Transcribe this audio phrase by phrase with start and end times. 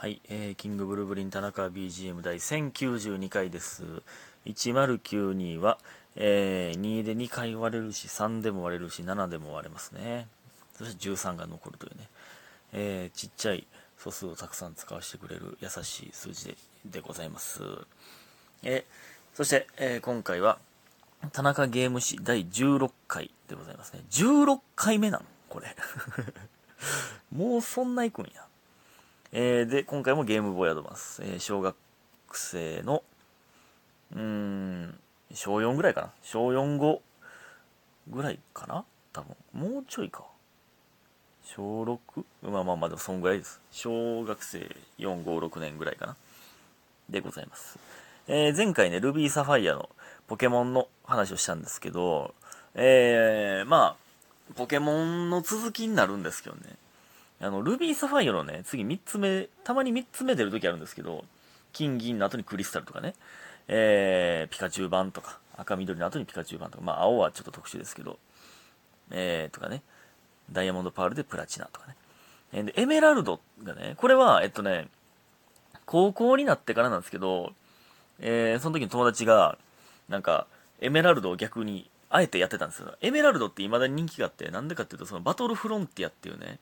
[0.00, 3.84] はい、えー、キングブルーブリン田中 BGM 第1092回です。
[4.46, 5.76] 1092は、
[6.16, 10.26] えー、2で2回割れるし、3でも割れるし、7でも割れますね。
[10.78, 12.08] そして13が残るというね、
[12.72, 13.66] えー、ちっちゃい
[13.98, 16.56] 素数をたくさん使わせてくれる優しい数字で
[16.86, 17.60] でございます。
[18.62, 20.56] えー、そして、えー、今回は、
[21.32, 24.00] 田中ゲーム誌第16回でございますね。
[24.10, 25.26] 16回目なの？
[25.50, 25.76] これ。
[27.36, 28.46] もうそんな行くんや。
[29.32, 31.22] えー、で、今回もゲームボーイアドバンス。
[31.22, 31.76] えー小学
[32.32, 33.04] 生の、
[34.12, 34.98] うーん、
[35.32, 36.10] 小4ぐらいかな。
[36.22, 36.98] 小4、5
[38.08, 38.84] ぐらいかな？
[39.12, 39.36] 多分。
[39.52, 40.24] もうちょいか。
[41.44, 42.24] 小 6?
[42.50, 43.60] まあまあまあ、でもそんぐらいです。
[43.70, 44.58] 小学生
[44.98, 46.16] 4、5、6年ぐらいかな。
[47.08, 47.78] でございます。
[48.26, 49.90] えー前回ね、ルビーサファイアの
[50.26, 52.34] ポケモンの話をしたんですけど、
[52.74, 56.62] えー、まあ、ポケモンの続きになるんですけどね。
[57.40, 61.24] あの、ルビーサファイアのね、次3つ目、たまに3つ目出るときあるんですけど、
[61.72, 63.14] 金銀の後にクリスタルとかね、
[63.68, 68.18] えー、ピカチュウ版とか、赤緑の後にピカチュウ版とか、まあ青はちょっと特殊ですけど、
[69.10, 69.82] えー、とかね、
[70.52, 71.96] ダイヤモンドパールでプラチナとかね。
[72.52, 74.88] えーで、エメラルドがね、これは、えっとね、
[75.86, 77.52] 高校になってからなんですけど、
[78.18, 79.56] えー、その時に友達が、
[80.08, 80.46] なんか、
[80.80, 82.96] エメラルドを逆に、あえてやってたんですよ。
[83.00, 86.58] エメラルドって未だに人気があって、なんでかっていうと、そのバトルフロンティアっていうね、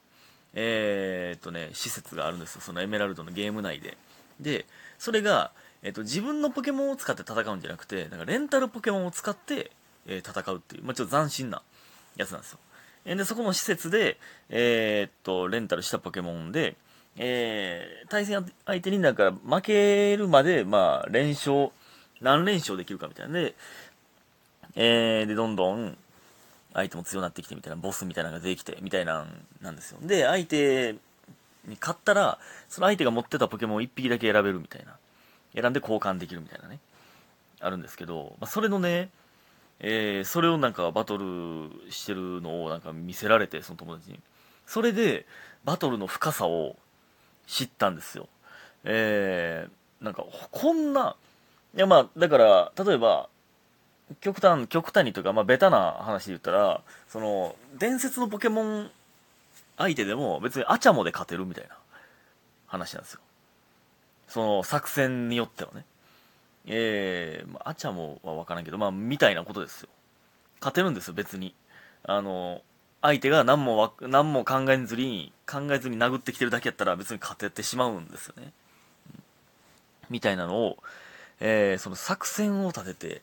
[0.54, 2.60] えーっとね、施設があるんですよ。
[2.60, 3.96] そのエメラルドのゲーム内で。
[4.40, 4.66] で、
[4.98, 9.70] それが、えっと、自分のポケモンを使って戦うんじゃなくて、なんかレンタルポケモンを使って、
[10.06, 11.62] えー戦うっていう、まあ、ちょっと斬新な
[12.16, 12.58] やつなんですよ。
[13.04, 16.76] えーで、そこの施設で、えーっと、レンタルしたポケモンで、
[17.16, 21.70] え対戦相手になんか負けるまで、まあ、連勝、
[22.20, 23.54] 何連勝できるかみたいなんで、
[24.76, 25.98] えーで、どんどん、
[26.74, 29.98] 相手も強くなってきてみたいな、ボスみたいなのが出てきて、みたいなんなんですよ。
[30.02, 30.92] で、相手
[31.66, 32.38] に勝ったら、
[32.68, 34.96] その相手が持ってたポケモンを1匹だけ選べるみたいな。
[35.54, 36.78] 選んで交換できるみたいなね。
[37.60, 39.10] あるんですけど、まあ、それのね、
[39.80, 44.20] えーそれをなんかバトルしてるのをなんか見せられて、その友達に。
[44.66, 45.26] それで、
[45.64, 46.76] バトルの深さを
[47.46, 48.28] 知ったんですよ。
[48.84, 51.16] えー、なんか、こんな、
[51.74, 53.28] いやまあ、だから、例えば、
[54.20, 58.90] 極端、極端にというか、まあ、ベタな話で言ったら、その、伝説のポケモン
[59.76, 61.76] 相手でも別にアチャモで勝てるみたいな
[62.66, 63.20] 話なんですよ。
[64.28, 65.84] その、作戦によってはね。
[66.66, 69.88] えー、まあ、アチャモは分からんけど、まあ、みたいなことですよ。
[70.60, 71.54] 勝てるんですよ、別に。
[72.04, 72.62] あの、
[73.00, 78.52] 相手が何もわ、何も考えずに、考えずに殴ってきてるだけやったら別に勝ててしまうんですよね。
[80.10, 80.78] みたいなのを、
[81.40, 83.22] えーその作戦を立てて、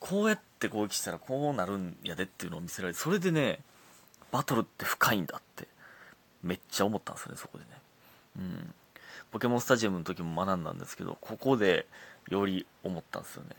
[0.00, 3.60] こうやって攻撃したらこうなるんやでっていうのを見せられて、それでね、
[4.32, 5.68] バトルって深いんだって、
[6.42, 7.70] めっちゃ思ったんですよね、そこでね。
[8.38, 8.74] うん。
[9.30, 11.86] ポケモンスタジアムの時も学んだんですけど、ここで
[12.28, 13.50] より思ったんですよね。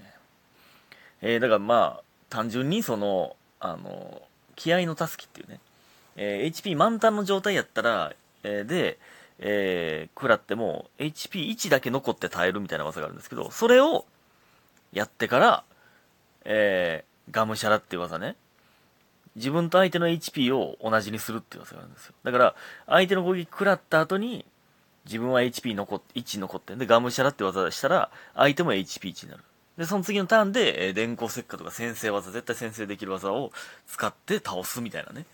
[1.22, 4.22] えーだからまあ、単純にその、あの、
[4.56, 5.60] 気合のたすきっていうね、
[6.16, 8.14] えー HP 満タンの状態やったら、
[8.44, 8.98] えーで、
[9.40, 14.06] えー食らっても HP1 だけ残って耐えるみたいな技があるんですけど、それを
[14.92, 15.64] やってから、
[16.46, 18.36] えーガムシャラっていう技ね。
[19.36, 22.14] 自分と相手の HP を同じにするっていう技があるんですよ。
[22.24, 22.56] だから、
[22.88, 24.46] 相手の攻撃食らった後に、
[25.06, 29.44] 自分は HP 残っ、1残ってんで、ガムシャラって技したら、相手も HP1 になる。
[29.78, 33.52] で、その次のターンで、えー電光石火とか先制技、絶対先制できる技を
[33.88, 35.26] 使って倒すみたいなね。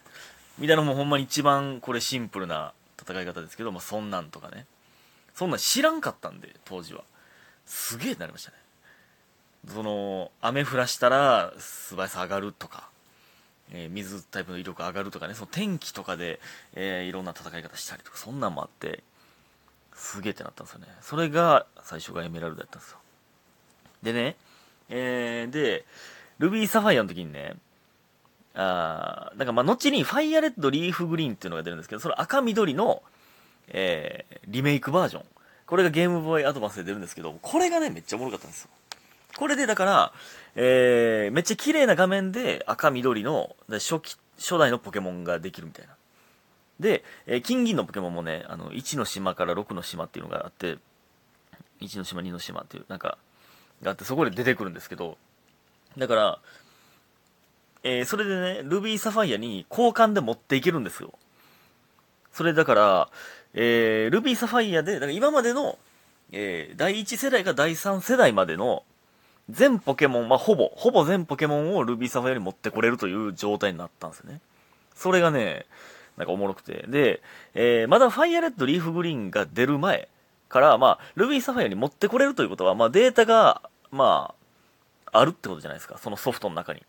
[0.59, 4.67] みたいなのもほんまに一番これシンプルな戦い方ですけど、まあそんなんとかね。
[5.34, 7.03] そんなん知らんかったんで、当時は。
[7.66, 8.57] すげえなりましたね。
[9.67, 12.89] その、雨降らしたら素早さ上がるとか、
[13.72, 16.39] えー水タイプの威力上がるとかね、その天気とかで、
[16.73, 19.03] えーいろんな戦い方したりとか、そんなんもあって、
[19.94, 20.88] すげえってなったんですよね。
[21.01, 22.97] それが最初がエメラルドやったんですよ。
[24.03, 24.35] でね、
[24.89, 25.85] えー、で、
[26.39, 27.55] ルビーサファイアの時にね、
[28.53, 33.01] あーなんかまあ後にファイアレッドリーフグリーンっていうのが出るんですけど、その赤緑の、
[33.69, 35.25] えー、リメイクバージョン。
[35.66, 38.69] これがゲームボーイアドバンスで出るんですけど、これがね、めっちゃおもろかったんですよ。
[39.37, 40.13] これでだから、
[40.55, 45.95] えー、めっちゃ綺麗な画面で赤緑の初期、初代のポケモンができるみたいな。
[46.79, 50.79] で、えー金銀のポケモンもね、あの、1の島から6の島っていうのがあって、
[51.81, 53.19] 1の島、2の島っていう、なんか、
[53.84, 55.17] があって、そこで出てくるんですけど、
[55.97, 56.40] だから、
[57.83, 61.13] えーそれでね、ルビーサファイアに交換で持っていけるんですよ。
[62.33, 63.09] それだから、
[63.53, 65.78] えールビーサファイアで、だから今までの、
[66.31, 68.83] えー第1世代か第3世代までの
[69.49, 74.41] 全ポケモン、まあ、ほぼ、ほぼ全ポケモンをルビーサファイアに持ってこれるという状態になったんですよね。
[74.94, 75.66] それがね、
[76.17, 76.85] なんかおもろくて。
[76.88, 77.22] で、
[77.53, 80.09] えーまだファイアレッドリーフグリーンが出る前
[80.49, 83.61] から、まあ、ルビーサファイアに持ってこれるということは、まあ、データが、
[83.91, 84.34] ま
[85.11, 85.97] あ、あるってことじゃないですか。
[85.97, 86.84] そのソフトの中に。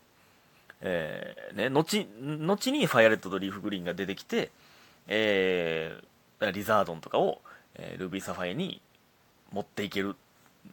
[0.81, 2.07] えー、ね、後、
[2.45, 4.49] 後にファイアレッドとリーフグリーンが出てきて、
[5.07, 7.41] えー、リザードンとかを、
[7.75, 8.81] えー、ルビーサファイアに
[9.51, 10.15] 持っていける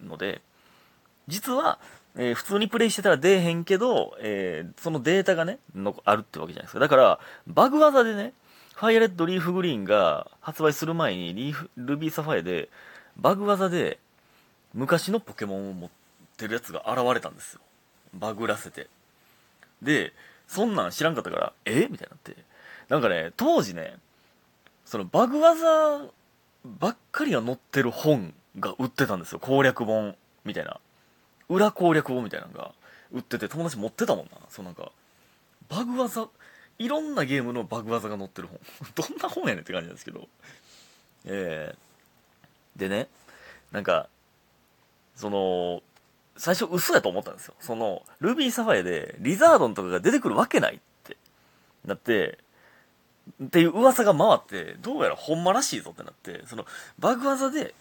[0.02, 0.40] ので、
[1.28, 1.78] 実は、
[2.16, 6.78] えー、普通にプレイしてたら出えへんけど、えー、そのデータがね、のあるってわけじゃないですか。
[6.78, 8.32] だから、バグ技でね、
[8.74, 12.68] ファイアレッドリーフグリーンが発売する前にリーフ、ルビーサファイアで、
[13.16, 13.98] バグ技で、
[14.74, 15.90] 昔のポケモンを持っ
[16.36, 17.60] てるやつが現れたんですよ。
[18.14, 18.88] バグらせて。
[19.82, 20.12] で、
[20.46, 21.88] そんなん知らんかったから、え？
[21.90, 22.36] みたいになって。
[22.88, 23.96] なんかね、当時ね、
[24.84, 26.06] そのバグ技
[26.64, 29.38] ばっかりが載ってる本が売ってたんですよ。
[29.38, 30.14] 攻略本
[30.44, 30.78] みたいな。
[31.48, 32.72] 裏攻略本みたいなのが
[33.12, 34.32] 売ってて友達持ってたもんな。
[34.48, 34.90] そうなんか、
[35.68, 36.28] バグ技、
[36.78, 38.60] いろんなゲームのバグ技が載ってる本。
[38.94, 40.28] どんな本やねんって感じなんですけど。
[41.24, 43.08] えー、でね、
[43.72, 44.08] なんか、
[45.14, 45.82] その、
[46.36, 47.54] 最初嘘やと思ったんですよ。
[47.60, 51.16] その、ルビーサファイアでリザードンとかが出てくるわけないって。
[51.84, 52.38] なって、
[53.42, 56.66] っていう噂が回って、どうやらほんまらしいぞってなって、その、
[56.98, 57.74] バグ技で、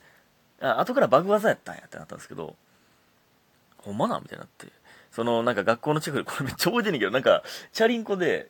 [0.61, 2.55] あ、後からバグ技やったんやってなったんですけど、
[3.85, 4.67] ほんまなみたいになって。
[5.11, 8.49] その、なんか学校の近くで、 これめっちゃ覚えてんねんけど、なんか、チャリンコで、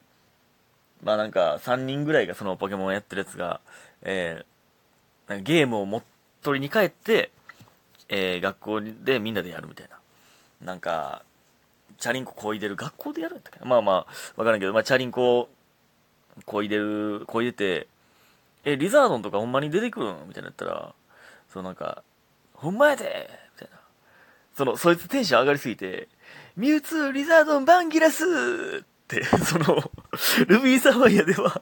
[1.03, 3.59] まあなんか、3人ぐらいがそのポケモンやってるやつが、
[4.01, 6.03] えー、なんかゲームを持っ
[6.45, 7.31] 取りに帰って、
[8.07, 9.97] えー、学校でみんなでやるみたいな。
[10.61, 11.23] なんか、
[11.97, 13.95] チャリンコこいでる、学校でやるんだっけまあまあ、
[14.35, 15.49] わからんけど、まあチャリンコ
[16.45, 17.87] こいでる、こいでて、
[18.63, 20.93] え、リザードンとかほんまに出てくるんみたいなやったら、
[21.49, 22.03] そのなんか、
[22.53, 23.79] ほんまやでみたいな。
[24.55, 26.07] その、そいつテンション上がりすぎて、
[26.55, 28.23] ミュウツー、リザードン、バンギラス
[28.83, 29.91] って、 その、
[30.47, 31.61] ルビーサファイアでは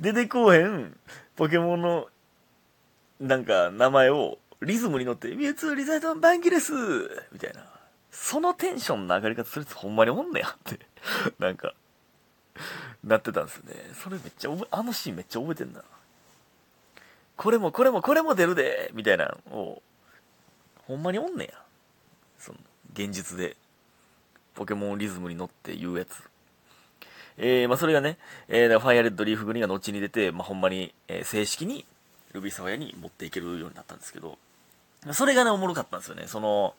[0.00, 0.98] 出てこうへん、
[1.36, 2.08] ポケモンの、
[3.20, 6.72] なんか、名前を、リズムに乗って、ミュウツー、リザードン、バンギラス
[7.32, 7.64] みたいな。
[8.10, 10.78] そのテンションの上がり方するやつほんまにおんねやって
[11.38, 11.74] なんか、
[13.02, 13.74] なってたんですよね。
[13.94, 15.82] それめっちゃ覚え、あのシーンめっちゃ覚えてんな。
[17.36, 19.82] これもこれもこれも出るでみたいなのを、
[20.86, 21.61] ほんまにおんねや。
[22.42, 22.58] その、
[22.92, 23.56] 現実で、
[24.54, 26.22] ポケモンリズムに乗って言うやつ。
[27.38, 28.18] えー、まあそれがね、
[28.48, 31.86] えー、ファイアレッドリーフグリーンが後に出て、まあほんまに、えー、正式に
[32.32, 34.38] ルビーサファイアに持っていけるようになったんですけど、
[35.12, 36.24] それがね、おもろかったんですよね。
[36.26, 36.74] その、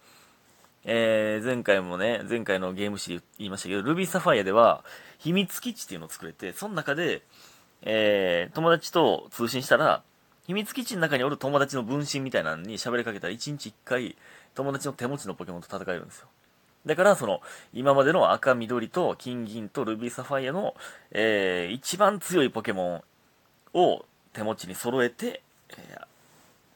[0.86, 4.83] えー、前回もね、前回のゲーム史で言いましたけど、ルビーサファイアでは、
[5.18, 7.21] 秘密基地っていうのを作れて、その中で、
[7.81, 10.04] えー、友達と通信したら、
[10.48, 14.16] 秘密基地の中におる友達の分身みたいなのに喋りかけたら、1日1回、
[14.56, 16.28] 友達の手持ちのポケモンと戦えるんですよ。
[16.86, 17.42] だから、その、
[17.74, 20.75] 今までの赤、緑と金、銀とルビーサファイアの、
[21.12, 23.04] えー、一番強いポケモ
[23.74, 26.06] ンを手持ちに揃えて、えー、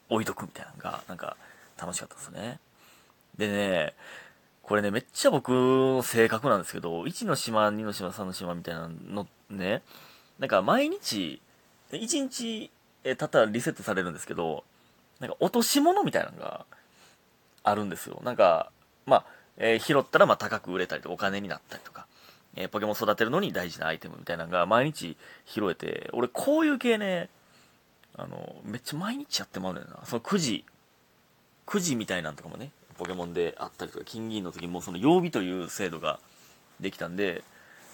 [0.09, 1.35] 置いとくみたいなのが、なんか、
[1.77, 2.59] 楽しかったですね。
[3.37, 3.93] でね、
[4.63, 9.81] これね、めっちゃ僕の性格なんですけど、1の島、2の島、3の島みたいなのね、
[10.39, 11.41] なんか毎日、
[11.91, 12.71] 1日、
[13.11, 14.63] えたったらリセットされるんですけど、
[15.19, 16.65] なんか落とし物みたいなのが
[17.63, 18.21] あるんですよ。
[18.23, 18.71] なんか、
[19.05, 19.25] まあ、
[19.57, 22.05] えー、拾ったらま高く売れたりとかお金になったりとか、
[22.55, 27.29] えー、ポケモン育てるのに大事なアイテムみたいなのが毎日拾えて、俺こういう系ね、
[28.15, 29.99] あの、めっちゃ毎日やってまうねんな。
[30.05, 30.65] その9時、
[31.65, 36.19] 9時みたいなんとかもね、ポケモンであったりとか、金銀の時もその曜日という制度が
[36.79, 37.43] できたんで、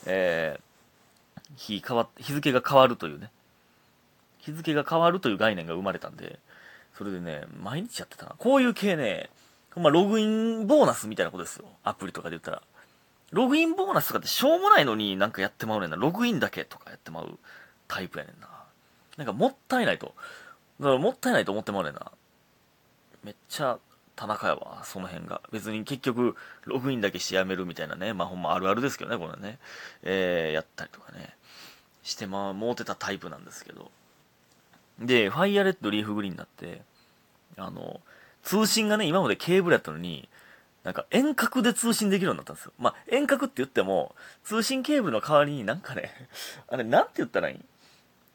[0.05, 3.31] えー、日変わ、日付が変わるというね、
[4.43, 6.39] 日付が変わるという概念が生まれたんで、
[6.97, 8.35] それでね、毎日やってたな。
[8.37, 9.29] こういう系ね、
[9.75, 11.65] ま、ログインボーナスみたいなことですよ。
[11.83, 12.61] アプリとかで言ったら。
[13.31, 15.95] ログインボーナスとかってしょうもないのになんかやってまうねんな。
[15.95, 17.39] ログインだけとかやってまう
[17.87, 18.49] タイプやねんな。
[19.17, 20.13] なんかもったいないと。
[20.79, 22.11] だからもったいないと思ってまうねんな。
[23.23, 23.79] めっちゃ
[24.15, 25.41] 田中やわ、その辺が。
[25.51, 26.35] 別に結局、
[26.65, 29.57] ログインだけしてやめるみたいなね、まあほんまあるあるですけどね、これね。
[30.03, 31.35] えー、やったりとかね、
[32.03, 33.89] してまあ、持ってたタイプなんですけど。
[34.99, 36.81] で、ファイアレッドリーフグリーンになって、
[37.57, 38.01] あの、
[38.43, 40.29] 通信がね、今までケーブルやったのに、
[40.83, 42.73] なんか遠隔で通信できるようになったんですよ。
[42.77, 46.11] まあ、遠隔って言っても、通信ケーブルの代わりになんかね、
[46.67, 47.59] あれ、なんて言ったらいい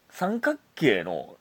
[0.09, 1.37] 三角形の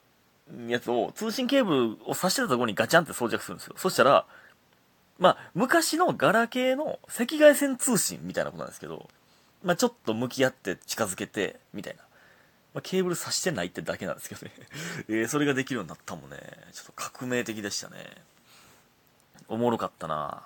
[0.68, 3.74] やつを、通信ケーブルを挿してたところにガチャンって装着するんですよ。
[3.78, 4.26] そしたら、
[5.18, 9.08] まあ、昔のガラケーの赤外線通信みたいなことなんですけど、
[9.62, 12.02] まあ、ちょっと向き合って近づけて、みたいな。
[12.78, 14.52] まあ、ケーブル挿してないってだけなんですけどね。
[15.08, 16.38] えー、それができるようになったもんね。
[16.72, 18.22] ちょっと革命的でしたね。
[19.48, 20.42] おもろかったな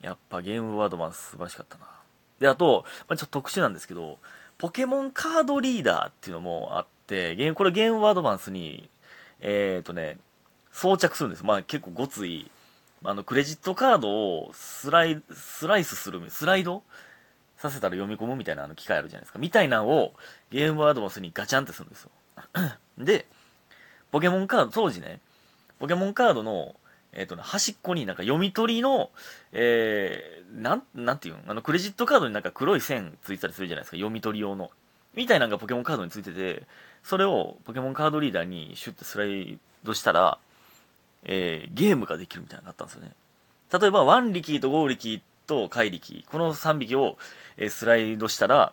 [0.00, 1.86] やっぱゲームワードマン素晴らしかったな
[2.40, 4.18] で、あと、まあ、ちょっと特殊なんですけど、
[4.58, 8.90] ポケモンカードリーダーっていうのもあって、ゲーム、これゲームワードマンスに
[9.40, 10.18] えっ、ー、とね、
[10.72, 11.44] 装着するんです。
[11.44, 12.50] まあ結構ごつい、
[13.04, 16.82] あの、クレジットカードをスライ、スライスする、スライド
[17.58, 19.38] させたら読み込むみたいなあの機械あるじゃないですか。
[19.38, 20.14] みたいなのを
[20.50, 22.10] ゲームアドバンスにガチャンってするんですよ。
[22.98, 23.26] で、
[24.12, 25.20] ポケモンカード、当時ね、
[25.78, 26.76] ポケモンカードの、
[27.12, 29.10] えっ、ー、とね、端っこになんか読み取りの、
[29.52, 33.96] えー、なん、なんていうのあの、クレジットカードになんか黒い線ついたりするじゃないですか。
[33.96, 34.70] 読み取り用の。
[35.14, 36.62] みたいなのがポケモンカードについてて、
[37.02, 40.38] それをポケモンカードリーダーにシュッてスライドしたら、
[41.24, 43.12] えー、ゲームができるみたいになったんですよね。
[43.72, 47.18] 例えば、ワン力とゴー力と怪力、この3匹を、
[47.56, 48.72] え、スライドしたら、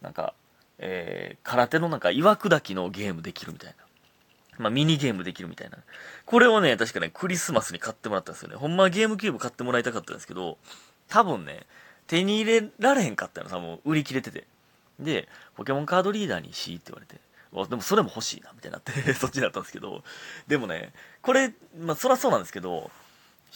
[0.00, 0.32] なんか、
[0.78, 3.76] えー、空手のなんか岩砕きのゲームできるみたいな。
[4.58, 5.78] まあ、ミニゲームできるみたいな。
[6.24, 8.56] これをね、確かね、クリスマスに買ってもらったんですよね。
[8.56, 10.56] ほんまはゲームキューブ買ってもらいたかったんですけど、
[11.08, 11.66] 多分ね、
[12.06, 14.46] 手に入れられへんかったの、多分売り切れてて。
[14.98, 17.20] で、ポケモンカードリーダーにしって言われて。
[17.68, 20.04] でもそれも欲しいな、みたいになって そっちだったんですけど、
[20.46, 22.90] でもね、これ、まあそらそうなんですけど、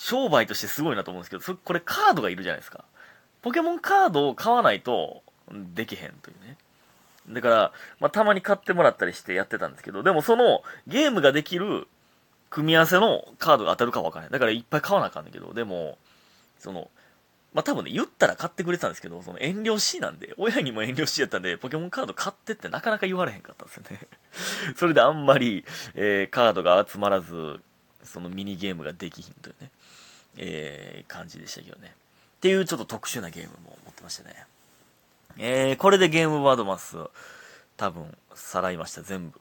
[0.01, 2.85] 商売としてすごいなと思うんですけど、そこれカードがいるじゃないですか。
[3.43, 5.23] ポケモンカードを買わないと、
[5.75, 6.57] できへんというね。
[7.29, 11.87] だから、まあ、たまに買ってもらったりしてやってたんですけど、でもそのゲームができる
[12.49, 14.33] 組み合わせのカードが当たるかわからない。
[14.33, 15.99] だからいっぱい買わなあかんねんけど、でも、
[16.59, 16.91] その、
[17.53, 24.01] まあ、多分ね、言ったら買ってくれてたんですけど、その遠慮しなんで、親にも遠慮しやったんで、ポケモンカード買ってってなかなか言われへんかったんですよね。
[24.77, 27.61] それであんまり、えー、カードが集まらず、
[28.03, 29.71] そのミニゲームができひんというね、
[30.37, 31.95] えー、感じでしたけどね。
[32.39, 34.47] っていうちょっと特殊なゲームも持ってましたね。
[35.39, 36.97] えー、これでゲームワードマス、
[37.77, 39.41] 多分、さらいました、全部。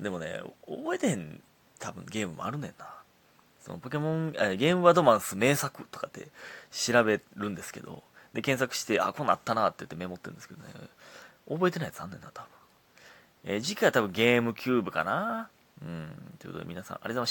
[0.00, 1.42] でもね、覚えてん、
[1.78, 2.86] 多分ゲームもあるねんな。
[3.64, 6.28] そのポケモン、えゲームアドバンス名作とかって
[6.70, 10.68] 調べるんですけど、で、検索して、あ、こんなったなって言ってメモってるんですけどね、
[11.48, 12.48] 覚えてないやつあんねんな、多分。
[13.44, 15.48] えー、次回は多分ゲームキューブかな
[15.82, 17.24] うん、ということで皆さんありがとうございました。